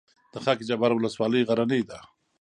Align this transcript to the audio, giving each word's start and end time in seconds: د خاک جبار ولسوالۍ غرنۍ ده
د 0.33 0.35
خاک 0.43 0.59
جبار 0.67 0.91
ولسوالۍ 0.95 1.41
غرنۍ 1.49 1.81
ده 1.89 1.99